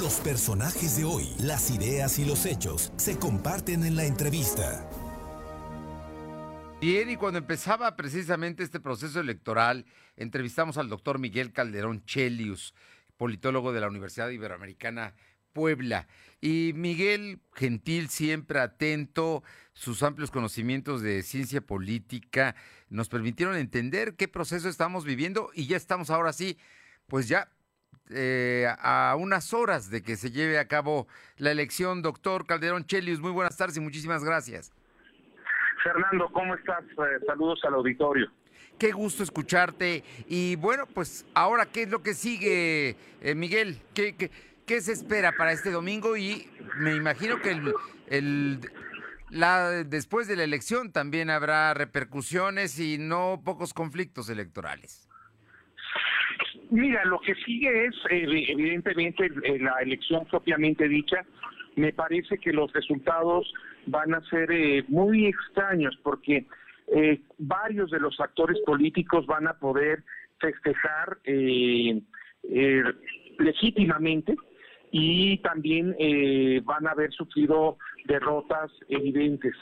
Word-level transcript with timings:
Los 0.00 0.14
personajes 0.20 0.96
de 0.96 1.04
hoy, 1.04 1.28
las 1.40 1.70
ideas 1.70 2.18
y 2.18 2.24
los 2.24 2.46
hechos 2.46 2.90
se 2.96 3.18
comparten 3.18 3.84
en 3.84 3.96
la 3.96 4.06
entrevista. 4.06 4.88
Bien, 6.80 7.10
y 7.10 7.16
cuando 7.16 7.38
empezaba 7.38 7.94
precisamente 7.96 8.62
este 8.62 8.80
proceso 8.80 9.20
electoral, 9.20 9.84
entrevistamos 10.16 10.78
al 10.78 10.88
doctor 10.88 11.18
Miguel 11.18 11.52
Calderón 11.52 12.02
Chelius, 12.06 12.72
politólogo 13.18 13.72
de 13.72 13.82
la 13.82 13.88
Universidad 13.88 14.30
Iberoamericana 14.30 15.14
Puebla. 15.52 16.08
Y 16.40 16.72
Miguel 16.74 17.40
Gentil, 17.52 18.08
siempre 18.08 18.58
atento, 18.60 19.42
sus 19.74 20.02
amplios 20.02 20.30
conocimientos 20.30 21.02
de 21.02 21.22
ciencia 21.22 21.60
política 21.60 22.56
nos 22.88 23.10
permitieron 23.10 23.54
entender 23.54 24.16
qué 24.16 24.28
proceso 24.28 24.70
estamos 24.70 25.04
viviendo 25.04 25.50
y 25.52 25.66
ya 25.66 25.76
estamos 25.76 26.08
ahora 26.08 26.32
sí, 26.32 26.56
pues 27.06 27.28
ya 27.28 27.50
eh, 28.12 28.66
a 28.78 29.14
unas 29.18 29.52
horas 29.54 29.90
de 29.90 30.02
que 30.02 30.16
se 30.16 30.30
lleve 30.30 30.58
a 30.58 30.66
cabo 30.66 31.06
la 31.38 31.50
elección. 31.50 32.02
Doctor 32.02 32.46
Calderón 32.46 32.84
Chelius, 32.84 33.20
muy 33.20 33.30
buenas 33.30 33.56
tardes 33.56 33.76
y 33.76 33.80
muchísimas 33.80 34.24
gracias. 34.24 34.72
Fernando, 35.82 36.28
¿cómo 36.32 36.54
estás? 36.54 36.84
Eh, 36.84 37.24
saludos 37.26 37.60
al 37.64 37.74
auditorio. 37.74 38.30
Qué 38.78 38.92
gusto 38.92 39.22
escucharte. 39.22 40.04
Y 40.26 40.56
bueno, 40.56 40.86
pues 40.86 41.26
ahora, 41.34 41.66
¿qué 41.66 41.82
es 41.82 41.90
lo 41.90 42.02
que 42.02 42.14
sigue, 42.14 42.96
eh, 43.20 43.34
Miguel? 43.34 43.78
¿Qué, 43.94 44.30
¿Qué, 44.66 44.80
se 44.80 44.92
espera 44.92 45.32
para 45.36 45.52
este 45.52 45.70
domingo? 45.70 46.16
Y 46.16 46.48
me 46.78 46.94
imagino 46.94 47.40
que 47.40 47.50
el, 47.50 47.74
el, 48.06 48.60
la, 49.30 49.70
después 49.84 50.28
de 50.28 50.36
la 50.36 50.44
elección 50.44 50.92
también 50.92 51.28
habrá 51.30 51.74
repercusiones 51.74 52.78
y 52.78 52.98
no 52.98 53.42
pocos 53.44 53.74
conflictos 53.74 54.30
electorales. 54.30 55.09
Mira, 56.70 57.04
lo 57.04 57.20
que 57.20 57.34
sigue 57.34 57.86
es, 57.86 57.94
eh, 58.10 58.24
evidentemente, 58.48 59.28
la 59.58 59.78
elección 59.80 60.24
propiamente 60.26 60.88
dicha. 60.88 61.24
Me 61.76 61.92
parece 61.92 62.38
que 62.38 62.52
los 62.52 62.72
resultados 62.72 63.52
van 63.86 64.14
a 64.14 64.20
ser 64.28 64.50
eh, 64.50 64.84
muy 64.88 65.26
extraños 65.26 65.98
porque 66.02 66.46
eh, 66.94 67.20
varios 67.38 67.90
de 67.90 68.00
los 68.00 68.18
actores 68.20 68.58
políticos 68.66 69.26
van 69.26 69.46
a 69.46 69.54
poder 69.54 70.02
festejar 70.38 71.18
eh, 71.24 72.00
legítimamente 73.38 74.34
y 74.90 75.38
también 75.38 75.94
van 76.64 76.86
a 76.86 76.90
haber 76.90 77.12
sufrido 77.12 77.78
derrotas 78.06 78.72
evidentes. 78.88 79.54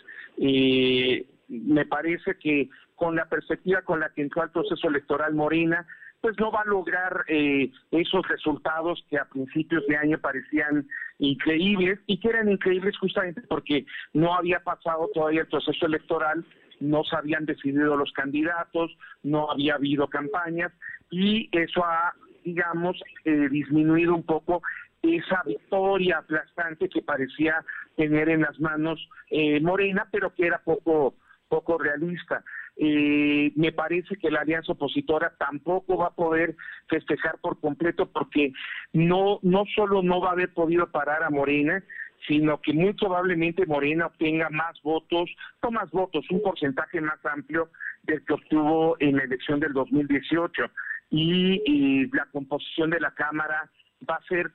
me 1.48 1.84
parece 1.84 2.36
que 2.38 2.70
con 2.94 3.14
la 3.14 3.26
perspectiva 3.26 3.82
con 3.82 4.00
la 4.00 4.08
que 4.10 4.22
entró 4.22 4.40
al 4.42 4.52
proceso 4.52 4.88
electoral 4.88 5.34
Morena, 5.34 5.86
pues 6.20 6.36
no 6.38 6.50
va 6.50 6.62
a 6.62 6.68
lograr 6.68 7.24
eh, 7.28 7.70
esos 7.90 8.26
resultados 8.28 9.04
que 9.08 9.18
a 9.18 9.24
principios 9.26 9.86
de 9.86 9.96
año 9.96 10.18
parecían 10.18 10.88
increíbles 11.18 12.00
y 12.06 12.18
que 12.18 12.28
eran 12.28 12.50
increíbles 12.50 12.96
justamente 12.98 13.42
porque 13.42 13.86
no 14.12 14.34
había 14.34 14.60
pasado 14.60 15.08
todavía 15.14 15.42
el 15.42 15.48
proceso 15.48 15.86
electoral, 15.86 16.44
no 16.80 17.04
se 17.04 17.16
habían 17.16 17.44
decidido 17.44 17.96
los 17.96 18.12
candidatos, 18.12 18.96
no 19.22 19.50
había 19.50 19.74
habido 19.74 20.08
campañas 20.08 20.72
y 21.10 21.48
eso 21.52 21.84
ha, 21.84 22.14
digamos, 22.44 23.00
eh, 23.24 23.48
disminuido 23.50 24.14
un 24.14 24.24
poco 24.24 24.62
esa 25.02 25.42
victoria 25.44 26.18
aplastante 26.18 26.88
que 26.88 27.02
parecía 27.02 27.64
tener 27.96 28.28
en 28.28 28.42
las 28.42 28.58
manos 28.58 29.08
eh, 29.30 29.60
Morena, 29.60 30.08
pero 30.10 30.34
que 30.34 30.46
era 30.46 30.58
poco 30.58 31.14
poco 31.48 31.78
realista. 31.78 32.44
Eh, 32.80 33.50
me 33.56 33.72
parece 33.72 34.16
que 34.16 34.30
la 34.30 34.40
alianza 34.40 34.72
opositora 34.72 35.34
tampoco 35.36 35.96
va 35.96 36.06
a 36.06 36.14
poder 36.14 36.54
festejar 36.88 37.38
por 37.40 37.58
completo 37.60 38.06
porque 38.06 38.52
no, 38.92 39.40
no 39.42 39.64
solo 39.74 40.00
no 40.00 40.20
va 40.20 40.28
a 40.28 40.32
haber 40.32 40.54
podido 40.54 40.86
parar 40.86 41.24
a 41.24 41.30
Morena, 41.30 41.82
sino 42.28 42.60
que 42.60 42.72
muy 42.72 42.92
probablemente 42.92 43.66
Morena 43.66 44.06
obtenga 44.06 44.48
más 44.50 44.80
votos, 44.82 45.28
no 45.60 45.72
más 45.72 45.90
votos, 45.90 46.24
un 46.30 46.40
porcentaje 46.40 47.00
más 47.00 47.18
amplio 47.26 47.68
del 48.04 48.24
que 48.24 48.34
obtuvo 48.34 48.96
en 49.00 49.16
la 49.16 49.24
elección 49.24 49.58
del 49.58 49.72
2018. 49.72 50.62
Y, 51.10 51.62
y 51.64 52.06
la 52.14 52.26
composición 52.26 52.90
de 52.90 53.00
la 53.00 53.10
Cámara 53.12 53.68
va 54.08 54.16
a 54.16 54.28
ser 54.28 54.52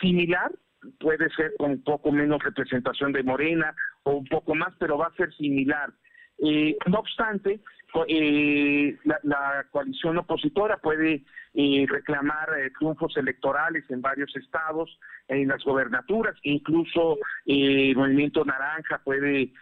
similar, 0.00 0.50
puede 0.98 1.30
ser 1.30 1.52
con 1.58 1.72
un 1.72 1.82
poco 1.84 2.10
menos 2.10 2.42
representación 2.42 3.12
de 3.12 3.22
Morena 3.22 3.74
o 4.02 4.12
un 4.12 4.24
poco 4.26 4.54
más, 4.54 4.74
pero 4.78 4.98
va 4.98 5.06
a 5.06 5.16
ser 5.16 5.32
similar. 5.34 5.92
Eh, 6.38 6.76
no 6.86 6.98
obstante, 6.98 7.60
eh, 8.08 8.98
la, 9.04 9.66
coalición 9.70 10.18
opositora 10.18 10.76
puede 10.76 11.24
eh, 11.54 11.86
reclamar 11.88 12.48
triunfos 12.78 13.16
electorales 13.16 13.84
en 13.88 14.02
varios 14.02 14.34
estados, 14.36 14.98
en 15.28 15.48
las 15.48 15.64
gobernaturas, 15.64 16.36
incluso 16.42 17.18
el 17.46 17.96
Movimiento 17.96 18.44
Naranja 18.44 19.00
puede 19.02 19.52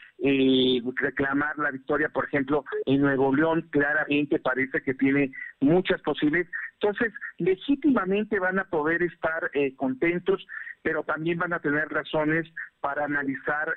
reclamar 0.97 1.59
la 1.59 1.71
victoria, 1.71 2.09
por 2.09 2.27
ejemplo, 2.27 2.65
en 2.87 3.01
Nuevo 3.01 3.35
León, 3.35 3.69
claramente 3.71 4.39
parece 4.39 4.83
que 4.83 4.95
tiene 4.95 5.33
muchas 5.61 6.01
posibilidades. 6.03 6.51
Entonces, 6.81 7.13
legítimamente 7.39 8.39
van 8.39 8.59
a 8.59 8.65
poder 8.65 9.03
estar 9.03 9.51
contentos, 9.77 10.45
pero 10.85 11.03
también 11.03 11.39
van 11.39 11.55
a 11.55 11.61
tener 11.61 11.89
razones 11.89 12.47
para 12.81 13.07
analizar 13.07 13.75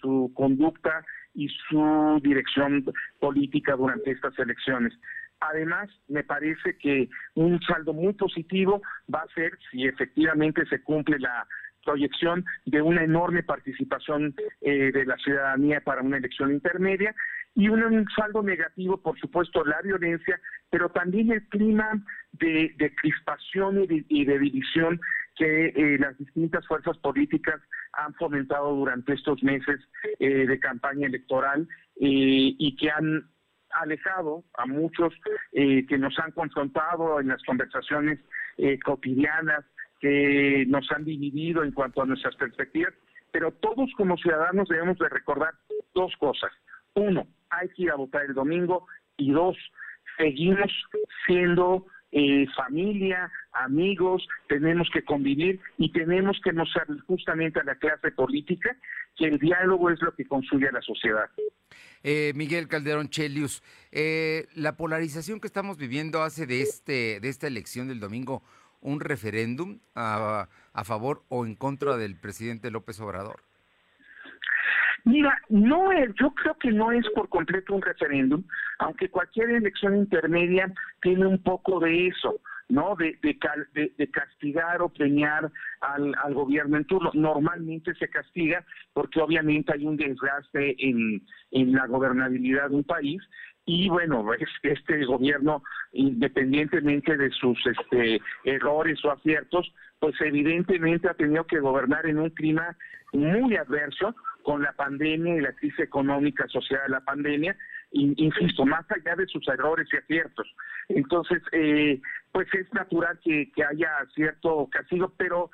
su 0.00 0.32
conducta 0.34 1.04
y 1.34 1.48
su 1.68 2.18
dirección 2.22 2.86
política 3.20 3.76
durante 3.76 4.10
estas 4.10 4.36
elecciones. 4.38 4.94
Además, 5.40 5.90
me 6.08 6.24
parece 6.24 6.78
que 6.78 7.10
un 7.34 7.60
saldo 7.60 7.92
muy 7.92 8.14
positivo 8.14 8.80
va 9.14 9.20
a 9.20 9.34
ser 9.34 9.52
si 9.70 9.86
efectivamente 9.86 10.64
se 10.66 10.82
cumple 10.82 11.18
la 11.18 11.46
proyección 11.84 12.44
de 12.64 12.80
una 12.80 13.04
enorme 13.04 13.42
participación 13.42 14.34
eh, 14.62 14.90
de 14.92 15.04
la 15.04 15.16
ciudadanía 15.18 15.82
para 15.82 16.00
una 16.00 16.16
elección 16.16 16.52
intermedia 16.52 17.14
y 17.54 17.68
un, 17.68 18.06
saldo 18.16 18.42
negativo, 18.42 18.96
por 18.98 19.18
supuesto, 19.18 19.64
la 19.64 19.80
violencia, 19.82 20.40
pero 20.70 20.88
también 20.88 21.32
el 21.32 21.46
clima 21.48 22.02
de, 22.32 22.94
crispación 23.00 23.86
y 24.08 24.24
de, 24.24 24.38
división 24.38 25.00
que 25.36 25.66
eh, 25.68 25.98
las 25.98 26.16
distintas 26.18 26.66
fuerzas 26.66 26.96
políticas 26.98 27.60
han 27.92 28.14
fomentado 28.14 28.74
durante 28.74 29.14
estos 29.14 29.42
meses 29.42 29.80
eh, 30.18 30.46
de 30.46 30.60
campaña 30.60 31.06
electoral 31.06 31.68
eh, 31.96 32.54
y 32.58 32.76
que 32.76 32.90
han 32.90 33.28
alejado 33.72 34.44
a 34.58 34.66
muchos 34.66 35.14
que 35.52 35.96
nos 35.96 36.18
han 36.18 36.32
confrontado 36.32 37.20
en 37.20 37.28
las 37.28 37.40
conversaciones 37.44 38.18
cotidianas, 38.84 39.64
que 40.00 40.64
nos 40.66 40.90
han 40.90 41.04
dividido 41.04 41.62
en 41.62 41.70
cuanto 41.70 42.02
a 42.02 42.06
nuestras 42.06 42.34
perspectivas, 42.34 42.92
pero 43.30 43.52
todos 43.52 43.88
como 43.96 44.16
ciudadanos 44.16 44.68
debemos 44.68 44.98
de 44.98 45.08
recordar 45.08 45.54
dos 45.94 46.12
cosas. 46.16 46.50
Uno, 46.94 47.28
hay 47.50 47.68
que 47.68 47.84
ir 47.84 47.92
a 47.92 47.94
votar 47.94 48.24
el 48.24 48.34
domingo 48.34 48.88
y 49.16 49.30
dos, 49.30 49.56
seguimos 50.16 50.72
siendo 51.26 51.86
eh, 52.12 52.46
familia, 52.56 53.30
amigos, 53.52 54.26
tenemos 54.48 54.88
que 54.92 55.04
convivir 55.04 55.60
y 55.78 55.92
tenemos 55.92 56.40
que 56.42 56.52
mostrar 56.52 56.86
justamente 57.06 57.60
a 57.60 57.64
la 57.64 57.76
clase 57.76 58.10
política 58.10 58.76
que 59.16 59.26
el 59.26 59.38
diálogo 59.38 59.90
es 59.90 60.00
lo 60.02 60.14
que 60.14 60.24
construye 60.24 60.68
a 60.68 60.72
la 60.72 60.82
sociedad. 60.82 61.30
Eh, 62.02 62.32
Miguel 62.34 62.66
Calderón 62.66 63.10
Chelius, 63.10 63.62
eh, 63.92 64.46
la 64.54 64.76
polarización 64.76 65.40
que 65.40 65.46
estamos 65.46 65.76
viviendo 65.76 66.22
hace 66.22 66.46
de 66.46 66.62
este 66.62 67.20
de 67.20 67.28
esta 67.28 67.46
elección 67.46 67.88
del 67.88 68.00
domingo 68.00 68.42
un 68.80 69.00
referéndum 69.00 69.78
a, 69.94 70.48
a 70.72 70.84
favor 70.84 71.22
o 71.28 71.44
en 71.44 71.54
contra 71.54 71.96
del 71.96 72.16
presidente 72.16 72.70
López 72.70 72.98
Obrador. 73.00 73.42
Mira, 75.04 75.36
no 75.48 75.92
es, 75.92 76.10
yo 76.20 76.30
creo 76.30 76.54
que 76.54 76.70
no 76.70 76.92
es 76.92 77.08
por 77.14 77.28
completo 77.28 77.74
un 77.74 77.82
referéndum, 77.82 78.42
aunque 78.78 79.08
cualquier 79.08 79.50
elección 79.50 79.96
intermedia 79.96 80.72
tiene 81.00 81.26
un 81.26 81.42
poco 81.42 81.80
de 81.80 82.08
eso, 82.08 82.40
¿no? 82.68 82.94
De, 82.96 83.18
de, 83.22 84.10
castigar 84.10 84.82
o 84.82 84.88
premiar 84.88 85.50
al, 85.80 86.14
al, 86.22 86.34
gobierno 86.34 86.76
en 86.76 86.84
turno. 86.84 87.10
Normalmente 87.14 87.94
se 87.94 88.08
castiga 88.08 88.64
porque 88.92 89.20
obviamente 89.20 89.72
hay 89.72 89.86
un 89.86 89.96
desgaste 89.96 90.76
en, 90.78 91.22
en 91.50 91.72
la 91.72 91.86
gobernabilidad 91.86 92.70
de 92.70 92.76
un 92.76 92.84
país 92.84 93.22
y 93.66 93.88
bueno, 93.88 94.24
este 94.62 95.04
gobierno, 95.04 95.62
independientemente 95.92 97.16
de 97.16 97.30
sus 97.30 97.58
este, 97.66 98.20
errores 98.44 99.04
o 99.04 99.10
aciertos, 99.10 99.72
pues 99.98 100.14
evidentemente 100.20 101.08
ha 101.08 101.14
tenido 101.14 101.46
que 101.46 101.60
gobernar 101.60 102.06
en 102.06 102.18
un 102.18 102.30
clima 102.30 102.76
muy 103.12 103.56
adverso, 103.56 104.14
con 104.50 104.62
la 104.62 104.72
pandemia 104.72 105.36
y 105.36 105.40
la 105.40 105.52
crisis 105.52 105.78
económica 105.78 106.42
asociada 106.42 106.84
a 106.86 106.88
la 106.88 107.00
pandemia, 107.02 107.56
insisto, 107.92 108.66
más 108.66 108.84
allá 108.90 109.14
de 109.14 109.28
sus 109.28 109.46
errores 109.46 109.86
y 109.92 109.96
aciertos. 109.96 110.52
Entonces, 110.88 111.40
eh, 111.52 112.00
pues 112.32 112.48
es 112.54 112.66
natural 112.74 113.20
que, 113.22 113.48
haya 113.62 113.90
cierto 114.12 114.68
castigo, 114.72 115.14
pero 115.16 115.52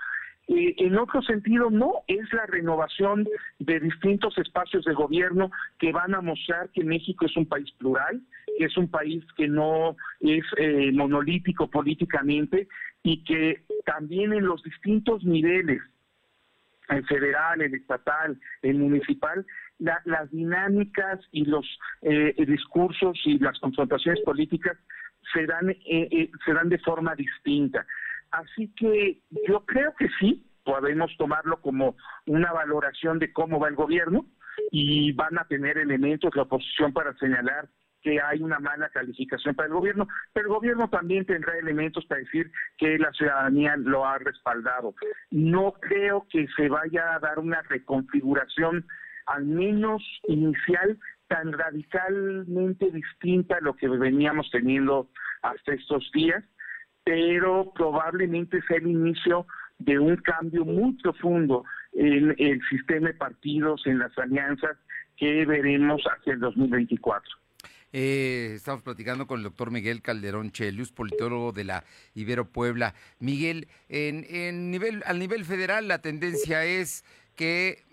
eh, 0.48 0.74
en 0.78 0.96
otro 0.96 1.20
sentido 1.20 1.68
no, 1.70 2.04
es 2.06 2.32
la 2.32 2.46
renovación 2.46 3.28
de 3.58 3.80
distintos 3.80 4.38
espacios 4.38 4.86
de 4.86 4.94
gobierno 4.94 5.50
que 5.78 5.92
van 5.92 6.14
a 6.14 6.22
mostrar 6.22 6.70
que 6.70 6.82
México 6.82 7.26
es 7.26 7.36
un 7.36 7.44
país 7.44 7.70
plural, 7.72 8.22
que 8.56 8.64
es 8.64 8.78
un 8.78 8.88
país 8.88 9.22
que 9.36 9.46
no 9.46 9.94
es 10.20 10.44
eh, 10.56 10.90
monolítico 10.90 11.68
políticamente 11.68 12.66
y 13.02 13.22
que 13.24 13.62
también 13.84 14.32
en 14.32 14.46
los 14.46 14.62
distintos 14.62 15.22
niveles, 15.22 15.82
el 16.88 17.06
federal, 17.06 17.60
el 17.60 17.74
estatal, 17.74 18.38
el 18.62 18.78
municipal, 18.78 19.44
las 19.78 20.30
dinámicas 20.30 21.20
y 21.32 21.44
los 21.44 21.66
eh, 22.02 22.34
discursos 22.46 23.18
y 23.24 23.38
las 23.38 23.58
confrontaciones 23.58 24.22
políticas 24.24 24.76
se 25.32 25.46
dan, 25.46 25.70
eh, 25.70 25.78
eh, 25.86 26.30
se 26.44 26.52
dan 26.52 26.68
de 26.68 26.78
forma 26.78 27.14
distinta. 27.14 27.86
Así 28.30 28.72
que 28.76 29.20
yo 29.48 29.64
creo 29.66 29.94
que 29.98 30.08
sí, 30.18 30.44
podemos 30.64 31.10
tomarlo 31.16 31.60
como 31.60 31.96
una 32.26 32.52
valoración 32.52 33.18
de 33.18 33.32
cómo 33.32 33.60
va 33.60 33.68
el 33.68 33.74
gobierno 33.74 34.26
y 34.70 35.12
van 35.12 35.38
a 35.38 35.44
tener 35.44 35.78
elementos 35.78 36.34
la 36.34 36.42
oposición 36.42 36.92
para 36.92 37.14
señalar 37.18 37.68
que 38.06 38.20
hay 38.20 38.40
una 38.40 38.60
mala 38.60 38.88
calificación 38.90 39.56
para 39.56 39.66
el 39.66 39.74
gobierno, 39.74 40.06
pero 40.32 40.46
el 40.46 40.54
gobierno 40.54 40.88
también 40.88 41.26
tendrá 41.26 41.58
elementos 41.58 42.04
para 42.06 42.20
decir 42.20 42.52
que 42.78 42.96
la 43.00 43.10
ciudadanía 43.10 43.76
lo 43.78 44.06
ha 44.06 44.16
respaldado. 44.18 44.94
No 45.32 45.72
creo 45.72 46.24
que 46.30 46.46
se 46.56 46.68
vaya 46.68 47.16
a 47.16 47.18
dar 47.18 47.40
una 47.40 47.62
reconfiguración, 47.62 48.86
al 49.26 49.44
menos 49.44 50.04
inicial, 50.28 50.96
tan 51.26 51.52
radicalmente 51.52 52.92
distinta 52.92 53.56
a 53.56 53.60
lo 53.60 53.74
que 53.74 53.88
veníamos 53.88 54.48
teniendo 54.52 55.10
hasta 55.42 55.74
estos 55.74 56.08
días, 56.14 56.44
pero 57.02 57.72
probablemente 57.74 58.62
sea 58.68 58.76
el 58.76 58.86
inicio 58.86 59.48
de 59.78 59.98
un 59.98 60.14
cambio 60.18 60.64
muy 60.64 60.92
profundo 61.02 61.64
en 61.92 62.36
el 62.38 62.60
sistema 62.70 63.08
de 63.08 63.14
partidos, 63.14 63.84
en 63.84 63.98
las 63.98 64.16
alianzas 64.16 64.76
que 65.16 65.44
veremos 65.44 66.04
hacia 66.04 66.34
el 66.34 66.38
2024. 66.38 67.45
Eh, 67.98 68.52
estamos 68.54 68.82
platicando 68.82 69.26
con 69.26 69.38
el 69.38 69.44
doctor 69.44 69.70
Miguel 69.70 70.02
Calderón 70.02 70.52
Chelius, 70.52 70.92
politólogo 70.92 71.52
de 71.52 71.64
la 71.64 71.82
Ibero 72.14 72.46
Puebla. 72.46 72.94
Miguel, 73.20 73.68
en, 73.88 74.70
nivel, 74.70 75.02
al 75.06 75.18
nivel 75.18 75.46
federal 75.46 75.88
la 75.88 76.02
tendencia 76.02 76.66
es 76.66 77.06
que 77.36 77.84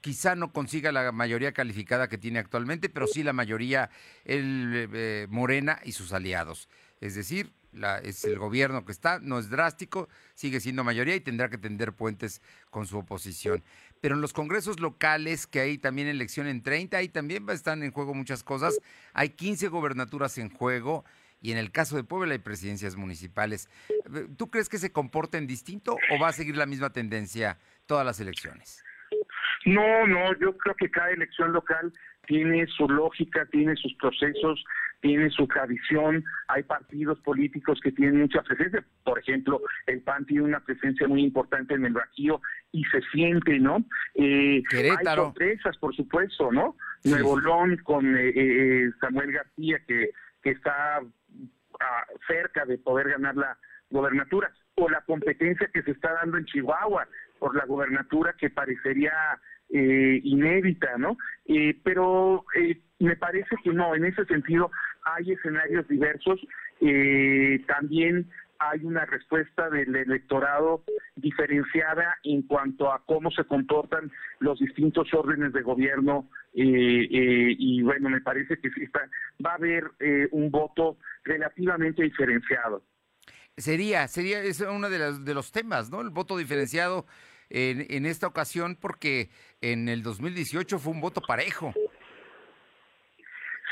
quizá 0.00 0.36
no 0.36 0.52
consiga 0.52 0.92
la 0.92 1.10
mayoría 1.10 1.50
calificada 1.50 2.08
que 2.08 2.18
tiene 2.18 2.38
actualmente, 2.38 2.88
pero 2.88 3.08
sí 3.08 3.24
la 3.24 3.32
mayoría 3.32 3.90
el 4.24 4.88
eh, 4.94 5.26
Morena 5.28 5.80
y 5.82 5.90
sus 5.90 6.12
aliados. 6.12 6.68
Es 7.00 7.16
decir, 7.16 7.52
es 8.04 8.24
el 8.24 8.38
gobierno 8.38 8.84
que 8.84 8.92
está, 8.92 9.18
no 9.18 9.40
es 9.40 9.50
drástico, 9.50 10.08
sigue 10.36 10.60
siendo 10.60 10.84
mayoría 10.84 11.16
y 11.16 11.20
tendrá 11.20 11.48
que 11.48 11.58
tender 11.58 11.94
puentes 11.94 12.42
con 12.70 12.86
su 12.86 12.98
oposición. 12.98 13.64
Pero 14.02 14.16
en 14.16 14.20
los 14.20 14.32
congresos 14.32 14.80
locales, 14.80 15.46
que 15.46 15.60
hay 15.60 15.78
también 15.78 16.08
elección 16.08 16.48
en 16.48 16.60
30, 16.64 16.96
ahí 16.96 17.08
también 17.08 17.48
están 17.50 17.84
en 17.84 17.92
juego 17.92 18.14
muchas 18.14 18.42
cosas. 18.42 18.80
Hay 19.12 19.30
15 19.30 19.68
gobernaturas 19.68 20.38
en 20.38 20.50
juego 20.50 21.04
y 21.40 21.52
en 21.52 21.58
el 21.58 21.70
caso 21.70 21.94
de 21.94 22.02
Puebla 22.02 22.32
hay 22.32 22.40
presidencias 22.40 22.96
municipales. 22.96 23.70
¿Tú 24.36 24.50
crees 24.50 24.68
que 24.68 24.78
se 24.78 24.90
comporten 24.90 25.46
distinto 25.46 25.96
o 26.10 26.18
va 26.20 26.28
a 26.28 26.32
seguir 26.32 26.56
la 26.56 26.66
misma 26.66 26.90
tendencia 26.90 27.58
todas 27.86 28.04
las 28.04 28.18
elecciones? 28.18 28.82
No, 29.66 30.04
no, 30.08 30.36
yo 30.40 30.56
creo 30.58 30.74
que 30.74 30.90
cada 30.90 31.10
elección 31.12 31.52
local 31.52 31.92
tiene 32.26 32.66
su 32.76 32.88
lógica, 32.88 33.46
tiene 33.52 33.76
sus 33.76 33.94
procesos, 33.94 34.64
tiene 35.02 35.28
su 35.30 35.46
tradición, 35.48 36.24
hay 36.48 36.62
partidos 36.62 37.18
políticos 37.20 37.78
que 37.82 37.92
tienen 37.92 38.20
mucha 38.20 38.40
presencia, 38.42 38.82
por 39.04 39.18
ejemplo, 39.18 39.60
el 39.86 40.00
PAN 40.00 40.24
tiene 40.24 40.44
una 40.44 40.60
presencia 40.60 41.06
muy 41.08 41.22
importante 41.22 41.74
en 41.74 41.84
el 41.84 41.92
Bajío 41.92 42.40
y 42.70 42.84
se 42.84 43.02
siente, 43.12 43.58
¿no? 43.58 43.84
Eh, 44.14 44.62
hay 44.72 45.14
sorpresas, 45.14 45.76
por 45.76 45.94
supuesto, 45.94 46.50
¿no? 46.52 46.76
Nuevo 47.04 47.38
León 47.38 47.76
con 47.82 48.16
eh, 48.16 48.32
eh, 48.34 48.90
Samuel 49.00 49.32
García 49.32 49.80
que, 49.86 50.10
que 50.42 50.50
está 50.50 51.00
ah, 51.80 52.06
cerca 52.28 52.64
de 52.64 52.78
poder 52.78 53.10
ganar 53.10 53.36
la 53.36 53.58
gobernatura, 53.90 54.52
o 54.76 54.88
la 54.88 55.02
competencia 55.02 55.68
que 55.72 55.82
se 55.82 55.90
está 55.90 56.12
dando 56.14 56.38
en 56.38 56.46
Chihuahua 56.46 57.06
por 57.38 57.54
la 57.54 57.66
gobernatura 57.66 58.34
que 58.38 58.50
parecería 58.50 59.12
eh, 59.68 60.20
inédita, 60.22 60.96
¿no? 60.98 61.16
Eh, 61.46 61.78
pero 61.82 62.44
eh, 62.54 62.80
me 62.98 63.16
parece 63.16 63.56
que 63.64 63.72
no, 63.72 63.94
en 63.94 64.04
ese 64.04 64.24
sentido 64.26 64.70
hay 65.04 65.32
escenarios 65.32 65.86
diversos. 65.88 66.40
también 67.66 68.30
hay 68.58 68.84
una 68.84 69.04
respuesta 69.04 69.68
del 69.70 69.94
electorado 69.96 70.84
diferenciada 71.16 72.18
en 72.22 72.42
cuanto 72.42 72.92
a 72.92 73.02
cómo 73.04 73.30
se 73.30 73.44
comportan 73.44 74.12
los 74.38 74.60
distintos 74.60 75.12
órdenes 75.12 75.52
de 75.52 75.62
gobierno 75.62 76.28
y 76.54 77.82
bueno, 77.82 78.08
me 78.10 78.20
parece 78.20 78.58
que 78.58 78.70
sí 78.70 78.84
está, 78.84 79.00
va 79.44 79.52
a 79.52 79.54
haber 79.56 79.84
un 80.30 80.50
voto 80.50 80.96
relativamente 81.24 82.02
diferenciado. 82.02 82.84
Sería, 83.56 84.08
sería, 84.08 84.42
es 84.42 84.60
uno 84.60 84.88
de 84.88 84.98
los, 84.98 85.24
de 85.24 85.34
los 85.34 85.52
temas, 85.52 85.90
¿no? 85.90 86.00
El 86.00 86.10
voto 86.10 86.38
diferenciado 86.38 87.06
en, 87.50 87.86
en 87.90 88.06
esta 88.06 88.26
ocasión 88.26 88.76
porque 88.80 89.28
en 89.60 89.90
el 89.90 90.02
2018 90.02 90.78
fue 90.78 90.92
un 90.92 91.02
voto 91.02 91.20
parejo. 91.20 91.74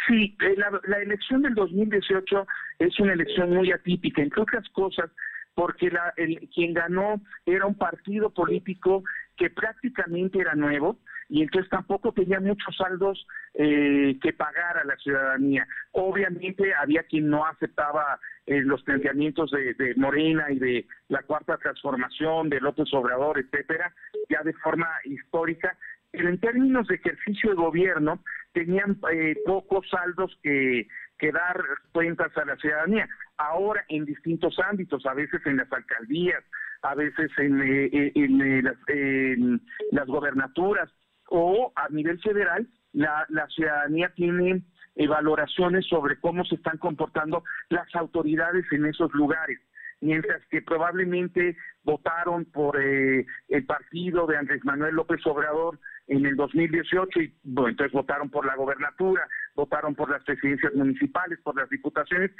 Sí, 0.06 0.36
eh, 0.40 0.54
la, 0.56 0.98
elección 0.98 1.42
del 1.42 1.54
2018 1.54 2.46
es 2.78 3.00
una 3.00 3.12
elección 3.12 3.50
muy 3.50 3.70
atípica, 3.72 4.22
entre 4.22 4.42
otras 4.42 4.68
cosas, 4.70 5.10
porque 5.54 5.90
la, 5.90 6.12
el, 6.16 6.48
quien 6.54 6.74
ganó 6.74 7.20
era 7.44 7.66
un 7.66 7.74
partido 7.74 8.30
político 8.30 9.02
que 9.36 9.50
prácticamente 9.50 10.38
era 10.38 10.54
nuevo 10.54 10.98
y 11.28 11.42
entonces 11.42 11.70
tampoco 11.70 12.12
tenía 12.12 12.40
muchos 12.40 12.76
saldos 12.76 13.26
eh, 13.54 14.18
que 14.20 14.32
pagar 14.32 14.78
a 14.78 14.84
la 14.84 14.96
ciudadanía. 14.96 15.66
Obviamente 15.92 16.74
había 16.74 17.04
quien 17.04 17.28
no 17.28 17.46
aceptaba 17.46 18.18
eh, 18.46 18.60
los 18.62 18.82
planteamientos 18.82 19.50
de, 19.52 19.74
de, 19.74 19.94
Morena 19.94 20.50
y 20.50 20.58
de 20.58 20.86
la 21.08 21.22
cuarta 21.22 21.56
transformación, 21.56 22.48
de 22.48 22.60
López 22.60 22.92
Obrador, 22.92 23.38
etcétera, 23.38 23.94
ya 24.28 24.42
de 24.42 24.52
forma 24.54 24.88
histórica, 25.04 25.76
en 26.12 26.38
términos 26.40 26.86
de 26.88 26.96
ejercicio 26.96 27.50
de 27.50 27.56
gobierno 27.56 28.22
tenían 28.52 28.98
eh, 29.12 29.36
pocos 29.46 29.88
saldos 29.88 30.36
que, 30.42 30.88
que 31.18 31.32
dar 31.32 31.62
cuentas 31.92 32.36
a 32.36 32.44
la 32.44 32.56
ciudadanía. 32.56 33.08
Ahora 33.36 33.84
en 33.88 34.04
distintos 34.04 34.58
ámbitos, 34.58 35.06
a 35.06 35.14
veces 35.14 35.40
en 35.46 35.58
las 35.58 35.72
alcaldías, 35.72 36.42
a 36.82 36.94
veces 36.94 37.30
en, 37.38 37.60
eh, 37.62 38.12
eh, 38.14 38.62
las, 38.62 38.76
en, 38.88 39.60
las, 39.92 40.06
gobernaturas 40.06 40.90
o 41.28 41.72
a 41.76 41.88
nivel 41.90 42.20
federal, 42.20 42.66
la, 42.92 43.24
la 43.28 43.46
ciudadanía 43.48 44.12
tiene 44.14 44.62
valoraciones 45.08 45.86
sobre 45.86 46.18
cómo 46.20 46.44
se 46.44 46.56
están 46.56 46.76
comportando 46.78 47.44
las 47.68 47.94
autoridades 47.94 48.66
en 48.72 48.86
esos 48.86 49.12
lugares 49.14 49.58
mientras 50.00 50.44
que 50.46 50.62
probablemente 50.62 51.56
votaron 51.84 52.44
por 52.46 52.80
eh, 52.80 53.26
el 53.48 53.66
partido 53.66 54.26
de 54.26 54.36
Andrés 54.36 54.64
Manuel 54.64 54.94
López 54.94 55.24
Obrador 55.26 55.78
en 56.06 56.26
el 56.26 56.36
2018 56.36 57.20
y 57.20 57.34
bueno, 57.44 57.70
entonces 57.70 57.92
votaron 57.92 58.30
por 58.30 58.44
la 58.46 58.56
gobernatura, 58.56 59.28
votaron 59.54 59.94
por 59.94 60.10
las 60.10 60.22
presidencias 60.24 60.74
municipales, 60.74 61.38
por 61.42 61.56
las 61.56 61.68
diputaciones. 61.70 62.32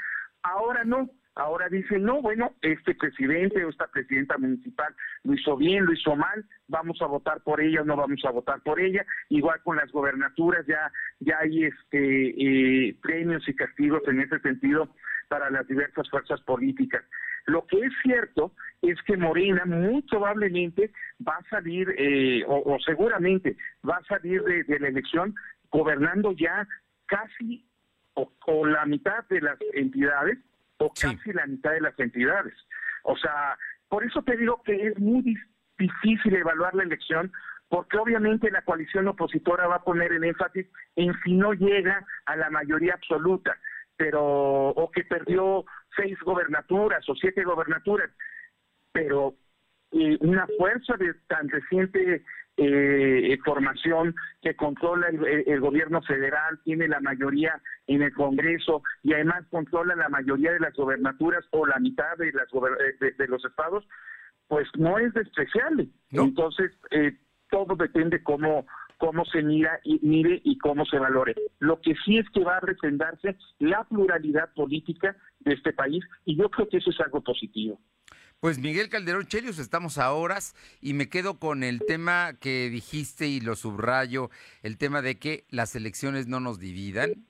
Ahora 0.43 0.83
no, 0.83 1.09
ahora 1.35 1.69
dicen, 1.69 2.03
no, 2.03 2.21
bueno, 2.21 2.53
este 2.61 2.95
presidente 2.95 3.63
o 3.63 3.69
esta 3.69 3.87
presidenta 3.87 4.37
municipal 4.37 4.93
lo 5.23 5.33
hizo 5.33 5.55
bien, 5.55 5.85
lo 5.85 5.93
hizo 5.93 6.15
mal, 6.15 6.45
vamos 6.67 7.01
a 7.01 7.05
votar 7.05 7.41
por 7.41 7.61
ella 7.61 7.81
o 7.81 7.85
no 7.85 7.95
vamos 7.95 8.23
a 8.25 8.31
votar 8.31 8.61
por 8.61 8.79
ella. 8.79 9.05
Igual 9.29 9.61
con 9.63 9.77
las 9.77 9.91
gobernaturas 9.91 10.65
ya, 10.67 10.91
ya 11.19 11.37
hay 11.39 11.65
este 11.65 12.89
eh, 12.89 12.97
premios 13.01 13.47
y 13.47 13.55
castigos 13.55 14.01
en 14.07 14.21
ese 14.21 14.39
sentido 14.39 14.89
para 15.29 15.49
las 15.49 15.65
diversas 15.67 16.09
fuerzas 16.09 16.41
políticas. 16.41 17.03
Lo 17.45 17.65
que 17.65 17.79
es 17.79 17.91
cierto 18.03 18.53
es 18.81 19.01
que 19.03 19.17
Morena 19.17 19.65
muy 19.65 20.01
probablemente 20.03 20.91
va 21.27 21.35
a 21.37 21.49
salir, 21.49 21.93
eh, 21.97 22.43
o, 22.47 22.77
seguramente 22.85 23.57
va 23.87 23.97
a 23.97 24.05
salir 24.05 24.43
de, 24.43 24.79
la 24.79 24.87
elección 24.87 25.35
gobernando 25.71 26.31
ya 26.33 26.67
casi 27.05 27.65
o, 28.13 28.65
la 28.65 28.85
mitad 28.85 29.25
de 29.29 29.41
las 29.41 29.57
entidades, 29.73 30.37
o 30.77 30.91
casi 30.93 31.31
la 31.33 31.45
mitad 31.45 31.71
de 31.71 31.81
las 31.81 31.99
entidades. 31.99 32.53
O 33.03 33.15
sea, 33.17 33.57
por 33.87 34.03
eso 34.03 34.21
te 34.23 34.37
digo 34.37 34.61
que 34.63 34.87
es 34.87 34.99
muy 34.99 35.35
difícil 35.77 36.35
evaluar 36.35 36.73
la 36.75 36.83
elección, 36.83 37.31
porque 37.69 37.97
obviamente 37.97 38.51
la 38.51 38.63
coalición 38.63 39.07
opositora 39.07 39.67
va 39.67 39.75
a 39.75 39.83
poner 39.83 40.11
el 40.11 40.23
énfasis 40.23 40.67
en 40.95 41.13
si 41.23 41.33
no 41.33 41.53
llega 41.53 42.05
a 42.25 42.35
la 42.35 42.49
mayoría 42.49 42.93
absoluta 42.93 43.57
pero 44.01 44.69
o 44.69 44.89
que 44.89 45.03
perdió 45.03 45.63
seis 45.95 46.17
gobernaturas 46.19 47.07
o 47.09 47.15
siete 47.15 47.43
gobernaturas, 47.43 48.09
pero 48.91 49.35
eh, 49.91 50.17
una 50.21 50.47
fuerza 50.57 50.95
de 50.97 51.13
tan 51.27 51.49
reciente 51.49 52.23
eh, 52.57 53.37
formación 53.43 54.15
que 54.41 54.55
controla 54.55 55.07
el, 55.07 55.59
gobierno 55.59 56.01
federal, 56.01 56.59
tiene 56.63 56.87
la 56.87 56.99
mayoría 56.99 57.61
en 57.87 58.01
el 58.01 58.13
Congreso 58.13 58.83
y 59.03 59.13
además 59.13 59.45
controla 59.49 59.95
la 59.95 60.09
mayoría 60.09 60.51
de 60.53 60.59
las 60.59 60.73
gobernaturas 60.73 61.45
o 61.51 61.65
la 61.65 61.79
mitad 61.79 62.17
de, 62.17 62.31
las 62.33 62.47
de, 63.17 63.27
los 63.27 63.43
estados, 63.45 63.87
pues 64.47 64.67
no 64.77 64.97
es 64.97 65.13
despreciable. 65.13 65.87
Entonces, 66.11 66.71
eh, 66.91 67.17
todo 67.49 67.75
depende 67.75 68.21
cómo 68.23 68.65
cómo 69.01 69.25
se 69.25 69.41
mira 69.41 69.79
y 69.83 69.99
mire 70.03 70.39
y 70.43 70.59
cómo 70.59 70.85
se 70.85 70.99
valore. 70.99 71.33
Lo 71.57 71.81
que 71.81 71.95
sí 72.05 72.19
es 72.19 72.29
que 72.29 72.43
va 72.43 72.57
a 72.57 72.59
refrendarse 72.59 73.35
la 73.57 73.83
pluralidad 73.85 74.53
política 74.53 75.17
de 75.39 75.55
este 75.55 75.73
país 75.73 76.03
y 76.23 76.37
yo 76.37 76.51
creo 76.51 76.69
que 76.69 76.77
eso 76.77 76.91
es 76.91 76.99
algo 76.99 77.19
positivo. 77.21 77.81
Pues 78.39 78.59
Miguel 78.59 78.89
Calderón 78.89 79.25
Chelius, 79.25 79.57
estamos 79.57 79.97
a 79.97 80.13
horas 80.13 80.55
y 80.81 80.93
me 80.93 81.09
quedo 81.09 81.39
con 81.39 81.63
el 81.63 81.79
tema 81.79 82.33
que 82.39 82.69
dijiste 82.69 83.27
y 83.27 83.41
lo 83.41 83.55
subrayo, 83.55 84.29
el 84.61 84.77
tema 84.77 85.01
de 85.01 85.17
que 85.17 85.45
las 85.49 85.75
elecciones 85.75 86.27
no 86.27 86.39
nos 86.39 86.59
dividan, 86.59 87.25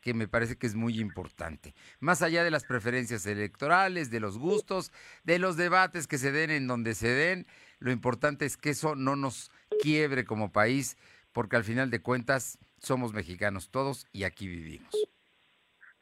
que 0.00 0.14
me 0.14 0.28
parece 0.28 0.56
que 0.56 0.68
es 0.68 0.76
muy 0.76 1.00
importante. 1.00 1.74
Más 1.98 2.22
allá 2.22 2.44
de 2.44 2.52
las 2.52 2.64
preferencias 2.64 3.26
electorales, 3.26 4.12
de 4.12 4.20
los 4.20 4.38
gustos, 4.38 4.92
de 5.24 5.40
los 5.40 5.56
debates 5.56 6.06
que 6.06 6.18
se 6.18 6.30
den 6.30 6.52
en 6.52 6.68
donde 6.68 6.94
se 6.94 7.08
den, 7.08 7.48
lo 7.80 7.90
importante 7.90 8.46
es 8.46 8.56
que 8.56 8.70
eso 8.70 8.94
no 8.94 9.16
nos 9.16 9.50
quiebre 9.82 10.24
como 10.24 10.52
país, 10.52 10.96
porque 11.36 11.56
al 11.56 11.64
final 11.64 11.90
de 11.90 12.00
cuentas 12.00 12.58
somos 12.78 13.12
mexicanos 13.12 13.70
todos 13.70 14.06
y 14.10 14.24
aquí 14.24 14.48
vivimos. 14.48 14.88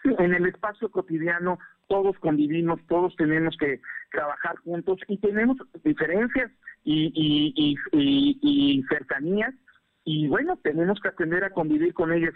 en 0.05 0.33
el 0.33 0.47
espacio 0.47 0.89
cotidiano 0.93 1.59
todos 1.89 2.17
convivimos, 2.21 2.79
todos 2.87 3.17
tenemos 3.17 3.57
que 3.59 3.81
trabajar 4.13 4.55
juntos 4.59 5.01
y 5.09 5.19
tenemos 5.19 5.57
diferencias 5.83 6.53
y, 6.85 7.75
cercanías 8.89 9.53
y 10.05 10.29
bueno, 10.29 10.57
tenemos 10.63 11.01
que 11.01 11.09
aprender 11.09 11.43
a 11.43 11.51
convivir 11.51 11.93
con 11.95 12.13
ellas, 12.13 12.33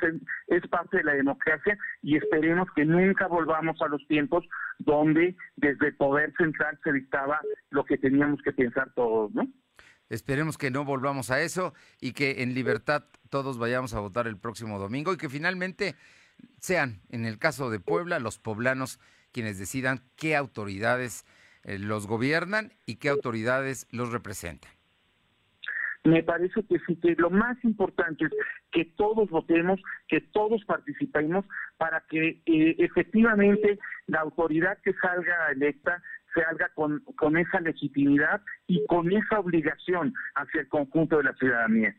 es, 0.48 0.66
parte 0.66 0.96
de 0.96 1.04
la 1.04 1.14
democracia 1.14 1.78
y 2.02 2.16
esperemos 2.16 2.66
que 2.74 2.84
nunca 2.84 3.28
volvamos 3.28 3.80
a 3.80 3.86
los 3.86 4.04
tiempos 4.08 4.44
donde 4.80 5.36
desde 5.54 5.86
el 5.86 5.96
poder 5.96 6.32
central 6.36 6.76
se 6.82 6.92
dictaba 6.92 7.38
lo 7.70 7.84
que 7.84 7.96
teníamos 7.96 8.42
que 8.42 8.50
pensar 8.50 8.92
todos, 8.96 9.32
¿no? 9.34 9.46
Esperemos 10.08 10.56
que 10.56 10.70
no 10.70 10.84
volvamos 10.84 11.30
a 11.30 11.42
eso 11.42 11.74
y 12.00 12.12
que 12.12 12.42
en 12.42 12.54
libertad 12.54 13.04
todos 13.28 13.58
vayamos 13.58 13.94
a 13.94 14.00
votar 14.00 14.26
el 14.26 14.38
próximo 14.38 14.78
domingo 14.78 15.12
y 15.12 15.16
que 15.16 15.28
finalmente 15.28 15.96
sean, 16.60 17.00
en 17.10 17.24
el 17.24 17.38
caso 17.38 17.70
de 17.70 17.80
Puebla, 17.80 18.18
los 18.18 18.38
poblanos 18.38 18.98
quienes 19.32 19.58
decidan 19.58 20.02
qué 20.16 20.36
autoridades 20.36 21.26
eh, 21.64 21.78
los 21.78 22.06
gobiernan 22.06 22.72
y 22.86 22.96
qué 22.96 23.08
autoridades 23.10 23.86
los 23.90 24.12
representan. 24.12 24.70
Me 26.04 26.22
parece 26.22 26.62
que 26.64 26.78
sí, 26.86 26.96
que 26.96 27.14
lo 27.18 27.28
más 27.28 27.62
importante 27.64 28.24
es 28.24 28.30
que 28.70 28.84
todos 28.84 29.28
votemos, 29.28 29.80
que 30.06 30.20
todos 30.20 30.64
participemos 30.64 31.44
para 31.76 32.02
que 32.08 32.40
eh, 32.46 32.76
efectivamente 32.78 33.78
la 34.06 34.20
autoridad 34.20 34.78
que 34.82 34.94
salga 34.94 35.50
electa 35.52 36.02
salga 36.42 36.70
con, 36.74 37.00
con 37.16 37.36
esa 37.36 37.60
legitimidad 37.60 38.40
y 38.66 38.84
con 38.86 39.10
esa 39.12 39.40
obligación 39.40 40.14
hacia 40.34 40.60
el 40.60 40.68
conjunto 40.68 41.18
de 41.18 41.24
la 41.24 41.34
ciudadanía. 41.34 41.96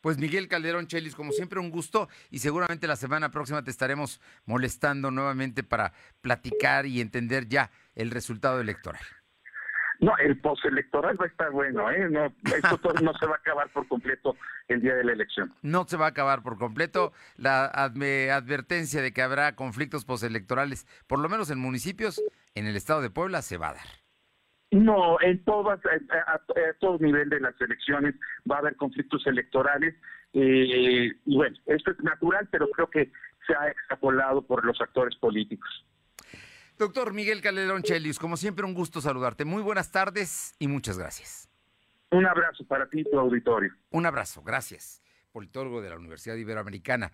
Pues 0.00 0.16
Miguel 0.16 0.48
Calderón 0.48 0.86
Chelis, 0.86 1.14
como 1.14 1.32
siempre, 1.32 1.60
un 1.60 1.70
gusto 1.70 2.08
y 2.30 2.38
seguramente 2.38 2.86
la 2.86 2.96
semana 2.96 3.30
próxima 3.30 3.62
te 3.62 3.70
estaremos 3.70 4.20
molestando 4.46 5.10
nuevamente 5.10 5.62
para 5.62 5.92
platicar 6.22 6.86
y 6.86 7.02
entender 7.02 7.48
ya 7.48 7.70
el 7.94 8.10
resultado 8.10 8.60
electoral. 8.60 9.02
No, 10.00 10.16
el 10.16 10.38
postelectoral 10.38 11.20
va 11.20 11.26
a 11.26 11.28
estar 11.28 11.50
bueno, 11.50 11.90
¿eh? 11.90 12.08
No, 12.08 12.32
esto 12.44 12.92
no 13.02 13.12
se 13.14 13.26
va 13.26 13.34
a 13.34 13.36
acabar 13.36 13.68
por 13.68 13.86
completo 13.86 14.34
el 14.68 14.80
día 14.80 14.94
de 14.94 15.04
la 15.04 15.12
elección. 15.12 15.52
No 15.62 15.86
se 15.86 15.98
va 15.98 16.06
a 16.06 16.08
acabar 16.08 16.42
por 16.42 16.56
completo. 16.56 17.12
La 17.36 17.66
advertencia 17.66 19.02
de 19.02 19.12
que 19.12 19.20
habrá 19.20 19.54
conflictos 19.56 20.06
postelectorales, 20.06 20.86
por 21.06 21.18
lo 21.18 21.28
menos 21.28 21.50
en 21.50 21.58
municipios, 21.58 22.22
en 22.54 22.66
el 22.66 22.76
estado 22.76 23.02
de 23.02 23.10
Puebla, 23.10 23.42
se 23.42 23.58
va 23.58 23.68
a 23.68 23.74
dar. 23.74 23.86
No, 24.70 25.20
en 25.20 25.44
todas, 25.44 25.80
a, 25.84 26.40
todo 26.78 26.98
nivel 26.98 27.28
de 27.28 27.40
las 27.40 27.60
elecciones 27.60 28.14
va 28.50 28.56
a 28.56 28.60
haber 28.60 28.76
conflictos 28.76 29.26
electorales. 29.26 29.94
Eh, 30.32 31.12
y 31.26 31.36
bueno, 31.36 31.56
esto 31.66 31.90
es 31.90 32.00
natural, 32.00 32.48
pero 32.50 32.68
creo 32.68 32.88
que 32.88 33.10
se 33.46 33.54
ha 33.54 33.68
extrapolado 33.68 34.42
por 34.42 34.64
los 34.64 34.80
actores 34.80 35.16
políticos. 35.16 35.68
Doctor 36.80 37.12
Miguel 37.12 37.42
Calderón 37.42 37.82
Chelius, 37.82 38.18
como 38.18 38.38
siempre, 38.38 38.64
un 38.64 38.72
gusto 38.72 39.02
saludarte. 39.02 39.44
Muy 39.44 39.62
buenas 39.62 39.92
tardes 39.92 40.54
y 40.58 40.66
muchas 40.66 40.96
gracias. 40.96 41.50
Un 42.10 42.24
abrazo 42.24 42.64
para 42.64 42.88
ti 42.88 43.00
y 43.00 43.04
tu 43.04 43.18
auditorio. 43.18 43.70
Un 43.90 44.06
abrazo, 44.06 44.42
gracias. 44.42 45.02
Politólogo 45.30 45.82
de 45.82 45.90
la 45.90 45.96
Universidad 45.96 46.36
Iberoamericana. 46.36 47.12